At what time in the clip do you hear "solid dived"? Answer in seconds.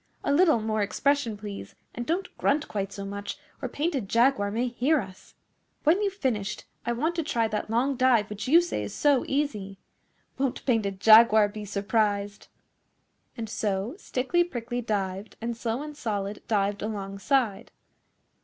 15.95-16.81